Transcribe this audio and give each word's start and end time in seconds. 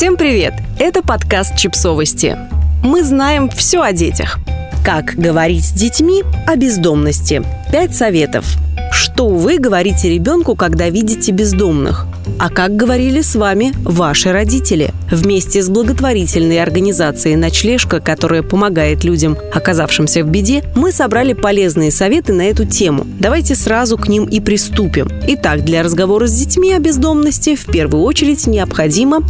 Всем 0.00 0.16
привет! 0.16 0.54
Это 0.78 1.02
подкаст 1.02 1.58
«Чипсовости». 1.58 2.34
Мы 2.82 3.04
знаем 3.04 3.50
все 3.50 3.82
о 3.82 3.92
детях. 3.92 4.38
Как 4.82 5.12
говорить 5.14 5.66
с 5.66 5.72
детьми 5.72 6.24
о 6.46 6.56
бездомности. 6.56 7.42
Пять 7.70 7.94
советов. 7.94 8.46
Что 8.90 9.28
вы 9.28 9.58
говорите 9.58 10.08
ребенку, 10.08 10.56
когда 10.56 10.88
видите 10.88 11.32
бездомных? 11.32 12.06
А 12.38 12.48
как 12.48 12.76
говорили 12.76 13.20
с 13.20 13.34
вами 13.34 13.74
ваши 13.84 14.32
родители? 14.32 14.94
Вместе 15.10 15.60
с 15.60 15.68
благотворительной 15.68 16.62
организацией 16.62 17.36
«Ночлежка», 17.36 18.00
которая 18.00 18.42
помогает 18.42 19.04
людям, 19.04 19.36
оказавшимся 19.52 20.24
в 20.24 20.28
беде, 20.28 20.64
мы 20.74 20.92
собрали 20.92 21.34
полезные 21.34 21.90
советы 21.90 22.32
на 22.32 22.48
эту 22.48 22.64
тему. 22.64 23.06
Давайте 23.18 23.54
сразу 23.54 23.98
к 23.98 24.08
ним 24.08 24.24
и 24.24 24.40
приступим. 24.40 25.10
Итак, 25.28 25.62
для 25.62 25.82
разговора 25.82 26.26
с 26.26 26.32
детьми 26.32 26.72
о 26.72 26.78
бездомности 26.78 27.54
в 27.54 27.66
первую 27.66 28.02
очередь 28.04 28.46
необходимо 28.46 29.22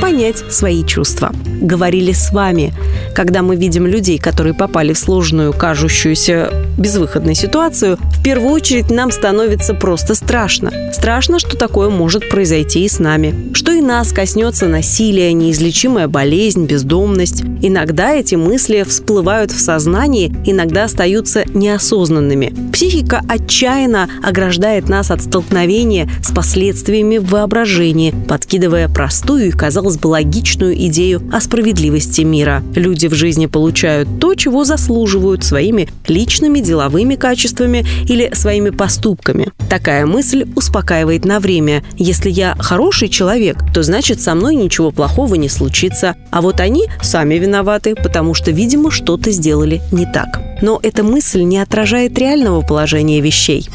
понять 0.00 0.38
свои 0.52 0.84
чувства. 0.84 1.32
Говорили 1.60 2.12
с 2.12 2.32
вами, 2.32 2.74
когда 3.14 3.42
мы 3.42 3.56
видим 3.56 3.86
людей, 3.86 4.18
которые 4.18 4.54
попали 4.54 4.92
в 4.92 4.98
сложную, 4.98 5.52
кажущуюся 5.52 6.50
безвыходную 6.76 7.34
ситуацию, 7.34 7.98
в 8.18 8.22
первую 8.22 8.52
очередь 8.52 8.90
нам 8.90 9.10
становится 9.10 9.74
просто 9.74 10.14
страшно. 10.14 10.72
Страшно, 10.92 11.38
что 11.38 11.56
такое 11.56 11.88
может 11.88 12.28
произойти 12.28 12.84
и 12.84 12.88
с 12.88 12.98
нами. 12.98 13.52
Что 13.54 13.72
и 13.72 13.80
нас 13.80 14.12
коснется 14.12 14.66
насилие, 14.66 15.32
неизлечимая 15.32 16.08
болезнь, 16.08 16.66
бездомность. 16.66 17.42
Иногда 17.62 18.12
эти 18.12 18.34
мысли 18.34 18.84
всплывают 18.86 19.52
в 19.52 19.60
сознании, 19.60 20.34
иногда 20.44 20.84
остаются 20.84 21.44
неосознанными. 21.54 22.52
Психика 22.72 23.20
отчаянно 23.28 24.08
ограждает 24.22 24.88
нас 24.88 25.10
от 25.10 25.22
столкновения 25.22 26.08
с 26.22 26.32
последствиями 26.32 27.18
в 27.18 27.30
воображении, 27.30 28.14
подкидывая 28.28 28.88
простую 28.88 29.48
и, 29.48 29.50
казалось 29.50 29.83
бы, 29.98 30.08
логичную 30.08 30.74
идею 30.86 31.22
о 31.32 31.40
справедливости 31.40 32.22
мира. 32.22 32.62
Люди 32.74 33.06
в 33.06 33.14
жизни 33.14 33.46
получают 33.46 34.08
то, 34.20 34.34
чего 34.34 34.64
заслуживают 34.64 35.44
своими 35.44 35.88
личными 36.08 36.60
деловыми 36.60 37.14
качествами 37.14 37.86
или 38.08 38.30
своими 38.34 38.70
поступками. 38.70 39.48
Такая 39.68 40.06
мысль 40.06 40.46
успокаивает 40.56 41.24
на 41.24 41.40
время. 41.40 41.84
Если 41.96 42.30
я 42.30 42.56
хороший 42.58 43.08
человек, 43.08 43.58
то 43.72 43.82
значит 43.82 44.20
со 44.20 44.34
мной 44.34 44.54
ничего 44.54 44.90
плохого 44.90 45.34
не 45.34 45.48
случится. 45.48 46.16
А 46.30 46.40
вот 46.40 46.60
они 46.60 46.86
сами 47.02 47.34
виноваты, 47.34 47.94
потому 47.94 48.34
что, 48.34 48.50
видимо, 48.50 48.90
что-то 48.90 49.30
сделали 49.30 49.82
не 49.92 50.06
так. 50.06 50.40
Но 50.62 50.80
эта 50.82 51.02
мысль 51.02 51.42
не 51.42 51.58
отражает 51.58 52.18
реального 52.18 52.62
положения 52.62 53.20
вещей. 53.20 53.68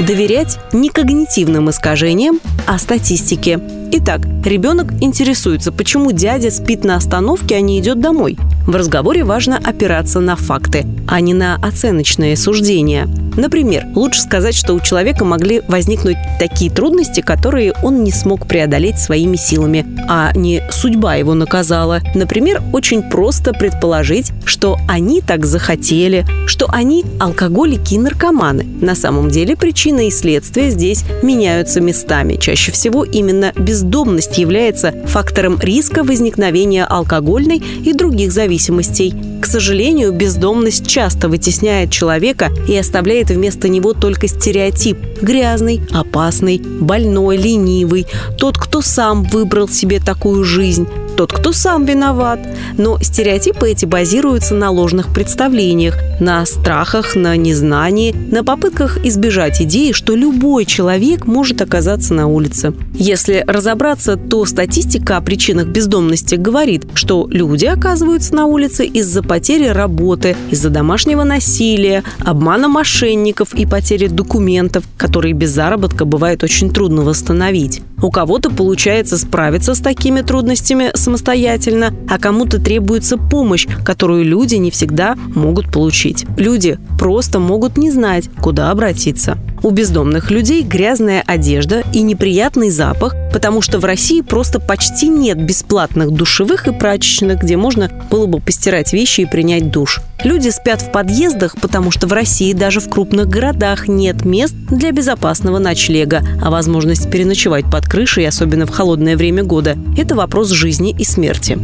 Доверять 0.00 0.58
не 0.72 0.88
когнитивным 0.88 1.70
искажениям, 1.70 2.40
а 2.66 2.78
статистике. 2.78 3.60
Итак, 3.94 4.22
ребенок 4.42 4.90
интересуется, 5.02 5.70
почему 5.70 6.12
дядя 6.12 6.50
спит 6.50 6.82
на 6.82 6.96
остановке, 6.96 7.56
а 7.56 7.60
не 7.60 7.78
идет 7.78 8.00
домой. 8.00 8.38
В 8.66 8.74
разговоре 8.74 9.22
важно 9.22 9.58
опираться 9.58 10.18
на 10.18 10.34
факты, 10.34 10.86
а 11.06 11.20
не 11.20 11.34
на 11.34 11.56
оценочные 11.56 12.38
суждения. 12.38 13.06
Например, 13.36 13.86
лучше 13.94 14.20
сказать, 14.20 14.54
что 14.54 14.74
у 14.74 14.80
человека 14.80 15.24
могли 15.24 15.62
возникнуть 15.66 16.16
такие 16.38 16.70
трудности, 16.70 17.20
которые 17.20 17.72
он 17.82 18.04
не 18.04 18.12
смог 18.12 18.46
преодолеть 18.46 18.98
своими 18.98 19.36
силами, 19.36 19.86
а 20.08 20.32
не 20.34 20.62
судьба 20.70 21.14
его 21.16 21.34
наказала. 21.34 22.00
Например, 22.14 22.62
очень 22.72 23.02
просто 23.02 23.52
предположить, 23.52 24.32
что 24.44 24.78
они 24.86 25.22
так 25.22 25.46
захотели, 25.46 26.26
что 26.46 26.66
они 26.70 27.04
алкоголики 27.18 27.94
и 27.94 27.98
наркоманы. 27.98 28.64
На 28.64 28.94
самом 28.94 29.30
деле 29.30 29.56
причина 29.56 30.06
и 30.06 30.10
следствие 30.10 30.70
здесь 30.70 31.04
меняются 31.22 31.80
местами. 31.80 32.36
Чаще 32.36 32.70
всего 32.70 33.04
именно 33.04 33.52
бездомность 33.82 34.38
является 34.38 34.92
фактором 35.06 35.58
риска 35.60 36.04
возникновения 36.04 36.84
алкогольной 36.84 37.60
и 37.84 37.92
других 37.92 38.30
зависимостей. 38.32 39.12
К 39.40 39.46
сожалению, 39.46 40.12
бездомность 40.12 40.86
часто 40.86 41.28
вытесняет 41.28 41.90
человека 41.90 42.50
и 42.68 42.76
оставляет 42.76 43.30
вместо 43.30 43.68
него 43.68 43.92
только 43.92 44.28
стереотип– 44.28 44.96
грязный, 45.22 45.80
опасный, 45.90 46.58
больной, 46.58 47.36
ленивый, 47.36 48.06
тот, 48.38 48.56
кто 48.56 48.80
сам 48.80 49.24
выбрал 49.24 49.68
себе 49.68 49.98
такую 49.98 50.44
жизнь, 50.44 50.86
тот, 51.16 51.32
кто 51.32 51.52
сам 51.52 51.84
виноват. 51.84 52.40
Но 52.78 52.98
стереотипы 53.00 53.70
эти 53.70 53.84
базируются 53.84 54.54
на 54.54 54.70
ложных 54.70 55.12
представлениях, 55.12 55.96
на 56.20 56.44
страхах, 56.46 57.14
на 57.14 57.36
незнании, 57.36 58.14
на 58.30 58.44
попытках 58.44 59.04
избежать 59.04 59.60
идеи, 59.62 59.92
что 59.92 60.14
любой 60.14 60.64
человек 60.64 61.26
может 61.26 61.60
оказаться 61.62 62.14
на 62.14 62.26
улице. 62.26 62.72
Если 62.94 63.44
разобраться, 63.46 64.16
то 64.16 64.44
статистика 64.46 65.16
о 65.16 65.20
причинах 65.20 65.66
бездомности 65.68 66.36
говорит, 66.36 66.84
что 66.94 67.26
люди 67.30 67.66
оказываются 67.66 68.34
на 68.34 68.46
улице 68.46 68.86
из-за 68.86 69.22
потери 69.22 69.66
работы, 69.66 70.36
из-за 70.50 70.70
домашнего 70.70 71.24
насилия, 71.24 72.04
обмана 72.20 72.68
мошенников 72.68 73.54
и 73.54 73.66
потери 73.66 74.06
документов, 74.06 74.84
которые 74.96 75.32
без 75.32 75.50
заработка 75.50 76.04
бывает 76.04 76.42
очень 76.42 76.70
трудно 76.70 77.02
восстановить. 77.02 77.82
У 78.02 78.10
кого-то 78.10 78.50
получается 78.50 79.16
справиться 79.16 79.74
с 79.74 79.78
такими 79.78 80.22
трудностями 80.22 80.90
самостоятельно, 81.02 81.92
а 82.08 82.18
кому-то 82.18 82.60
требуется 82.60 83.16
помощь, 83.16 83.66
которую 83.84 84.24
люди 84.24 84.54
не 84.54 84.70
всегда 84.70 85.16
могут 85.34 85.70
получить. 85.70 86.24
Люди 86.36 86.78
просто 87.02 87.40
могут 87.40 87.78
не 87.78 87.90
знать, 87.90 88.30
куда 88.40 88.70
обратиться. 88.70 89.36
У 89.64 89.70
бездомных 89.70 90.30
людей 90.30 90.62
грязная 90.62 91.24
одежда 91.26 91.82
и 91.92 92.00
неприятный 92.00 92.70
запах, 92.70 93.16
потому 93.32 93.60
что 93.60 93.80
в 93.80 93.84
России 93.84 94.20
просто 94.20 94.60
почти 94.60 95.08
нет 95.08 95.36
бесплатных 95.44 96.12
душевых 96.12 96.68
и 96.68 96.72
прачечных, 96.72 97.40
где 97.40 97.56
можно 97.56 97.90
было 98.08 98.26
бы 98.26 98.38
постирать 98.38 98.92
вещи 98.92 99.22
и 99.22 99.26
принять 99.26 99.72
душ. 99.72 100.00
Люди 100.22 100.50
спят 100.50 100.80
в 100.80 100.92
подъездах, 100.92 101.56
потому 101.60 101.90
что 101.90 102.06
в 102.06 102.12
России 102.12 102.52
даже 102.52 102.78
в 102.78 102.88
крупных 102.88 103.28
городах 103.28 103.88
нет 103.88 104.24
мест 104.24 104.54
для 104.70 104.92
безопасного 104.92 105.58
ночлега, 105.58 106.22
а 106.40 106.50
возможность 106.52 107.10
переночевать 107.10 107.64
под 107.68 107.84
крышей, 107.88 108.28
особенно 108.28 108.64
в 108.64 108.70
холодное 108.70 109.16
время 109.16 109.42
года, 109.42 109.76
это 109.98 110.14
вопрос 110.14 110.50
жизни 110.50 110.94
и 110.96 111.02
смерти. 111.02 111.58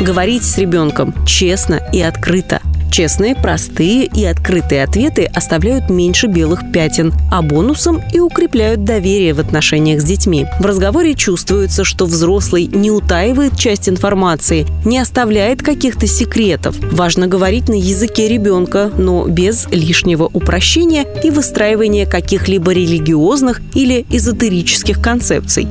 Говорить 0.00 0.44
с 0.44 0.56
ребенком 0.56 1.12
честно 1.26 1.80
и 1.92 2.00
открыто– 2.00 2.60
Честные, 2.92 3.34
простые 3.34 4.04
и 4.04 4.22
открытые 4.26 4.84
ответы 4.84 5.24
оставляют 5.24 5.88
меньше 5.88 6.26
белых 6.26 6.60
пятен, 6.74 7.14
а 7.30 7.40
бонусом 7.40 8.02
и 8.12 8.20
укрепляют 8.20 8.84
доверие 8.84 9.32
в 9.32 9.40
отношениях 9.40 10.02
с 10.02 10.04
детьми. 10.04 10.44
В 10.60 10.66
разговоре 10.66 11.14
чувствуется, 11.14 11.84
что 11.84 12.04
взрослый 12.04 12.66
не 12.66 12.90
утаивает 12.90 13.56
часть 13.56 13.88
информации, 13.88 14.66
не 14.84 14.98
оставляет 14.98 15.62
каких-то 15.62 16.06
секретов. 16.06 16.76
Важно 16.92 17.28
говорить 17.28 17.70
на 17.70 17.80
языке 17.80 18.28
ребенка, 18.28 18.90
но 18.94 19.26
без 19.26 19.66
лишнего 19.70 20.24
упрощения 20.24 21.06
и 21.24 21.30
выстраивания 21.30 22.04
каких-либо 22.04 22.72
религиозных 22.72 23.62
или 23.74 24.04
эзотерических 24.10 25.00
концепций 25.00 25.66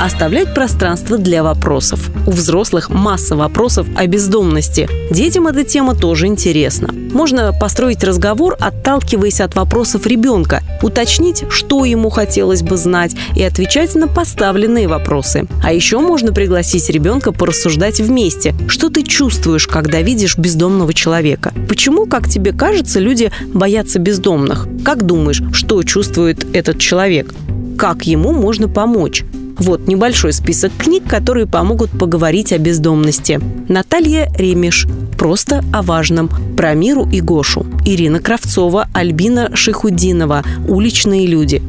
оставлять 0.00 0.54
пространство 0.54 1.18
для 1.18 1.42
вопросов. 1.42 2.10
У 2.26 2.30
взрослых 2.30 2.90
масса 2.90 3.36
вопросов 3.36 3.86
о 3.96 4.06
бездомности. 4.06 4.88
Детям 5.10 5.46
эта 5.46 5.64
тема 5.64 5.94
тоже 5.94 6.26
интересна. 6.26 6.94
Можно 7.12 7.52
построить 7.52 8.02
разговор, 8.02 8.56
отталкиваясь 8.58 9.40
от 9.40 9.54
вопросов 9.54 10.06
ребенка, 10.06 10.62
уточнить, 10.82 11.44
что 11.48 11.84
ему 11.84 12.10
хотелось 12.10 12.62
бы 12.62 12.76
знать, 12.76 13.14
и 13.36 13.42
отвечать 13.42 13.94
на 13.94 14.08
поставленные 14.08 14.88
вопросы. 14.88 15.46
А 15.62 15.72
еще 15.72 16.00
можно 16.00 16.32
пригласить 16.32 16.90
ребенка 16.90 17.32
порассуждать 17.32 18.00
вместе, 18.00 18.54
что 18.68 18.90
ты 18.90 19.02
чувствуешь, 19.02 19.66
когда 19.66 20.00
видишь 20.00 20.36
бездомного 20.36 20.92
человека. 20.92 21.52
Почему, 21.68 22.06
как 22.06 22.28
тебе 22.28 22.52
кажется, 22.52 23.00
люди 23.00 23.30
боятся 23.52 23.98
бездомных? 23.98 24.66
Как 24.84 25.04
думаешь, 25.04 25.42
что 25.52 25.82
чувствует 25.82 26.44
этот 26.54 26.78
человек? 26.78 27.34
Как 27.78 28.06
ему 28.06 28.32
можно 28.32 28.68
помочь? 28.68 29.24
Вот 29.58 29.86
небольшой 29.86 30.32
список 30.32 30.72
книг, 30.76 31.04
которые 31.08 31.46
помогут 31.46 31.90
поговорить 31.90 32.52
о 32.52 32.58
бездомности. 32.58 33.40
Наталья 33.68 34.30
Ремеш 34.36 34.86
«Просто 35.18 35.64
о 35.72 35.82
важном», 35.82 36.30
про 36.56 36.74
Миру 36.74 37.08
и 37.10 37.20
Гошу. 37.20 37.66
Ирина 37.84 38.20
Кравцова, 38.20 38.88
Альбина 38.92 39.54
Шихудинова 39.54 40.42
«Уличные 40.68 41.26
люди». 41.26 41.62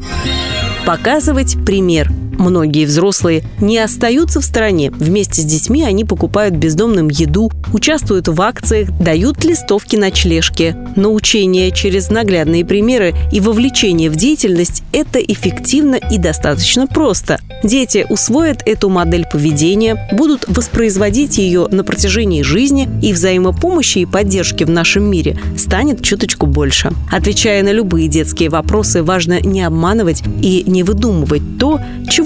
Показывать 0.84 1.56
пример– 1.64 2.10
Многие 2.38 2.84
взрослые 2.84 3.42
не 3.60 3.78
остаются 3.78 4.40
в 4.40 4.44
стороне. 4.44 4.90
Вместе 4.90 5.42
с 5.42 5.44
детьми 5.44 5.82
они 5.84 6.04
покупают 6.04 6.54
бездомным 6.54 7.08
еду, 7.08 7.50
участвуют 7.72 8.28
в 8.28 8.40
акциях, 8.40 8.90
дают 8.98 9.44
листовки 9.44 9.96
ночлежки. 9.96 10.76
Научение 10.96 11.70
через 11.72 12.10
наглядные 12.10 12.64
примеры 12.64 13.14
и 13.32 13.40
вовлечение 13.40 14.10
в 14.10 14.16
деятельность– 14.16 14.82
это 14.92 15.18
эффективно 15.18 15.96
и 15.96 16.18
достаточно 16.18 16.86
просто. 16.86 17.40
Дети 17.62 18.06
усвоят 18.08 18.62
эту 18.66 18.88
модель 18.88 19.26
поведения, 19.30 20.08
будут 20.12 20.44
воспроизводить 20.46 21.38
ее 21.38 21.68
на 21.70 21.84
протяжении 21.84 22.42
жизни, 22.42 22.88
и 23.02 23.12
взаимопомощи 23.12 23.98
и 23.98 24.06
поддержки 24.06 24.64
в 24.64 24.70
нашем 24.70 25.04
мире 25.04 25.38
станет 25.56 26.02
чуточку 26.02 26.46
больше. 26.46 26.92
Отвечая 27.10 27.62
на 27.62 27.72
любые 27.72 28.08
детские 28.08 28.50
вопросы, 28.50 29.02
важно 29.02 29.40
не 29.40 29.62
обманывать 29.62 30.22
и 30.42 30.64
не 30.66 30.82
выдумывать 30.82 31.42
то, 31.58 31.80
чего 32.08 32.25